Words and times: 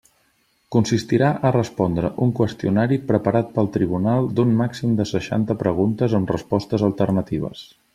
Consistirà 0.75 1.27
a 1.49 1.51
respondre 1.55 2.09
un 2.27 2.33
qüestionari 2.39 2.99
preparat 3.13 3.53
pel 3.59 3.71
tribunal 3.79 4.33
d'un 4.39 4.59
màxim 4.65 4.99
de 5.03 5.09
seixanta 5.15 5.61
preguntes 5.65 6.21
amb 6.23 6.39
respostes 6.39 6.91
alternatives. 6.93 7.67